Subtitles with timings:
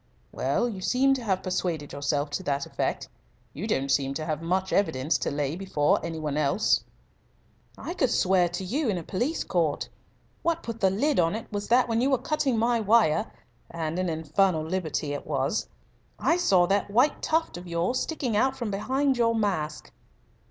[0.31, 3.07] "Well, you seem to have persuaded yourself to that effect.
[3.53, 6.83] You don't seem to have much evidence to lay before any one else."
[7.77, 9.89] "I could swear to you in a police court.
[10.41, 13.31] What put the lid on it was that when you were cutting my wire
[13.69, 15.69] and an infernal liberty it was!
[16.17, 19.91] I saw that white tuft of yours sticking out from behind your mask."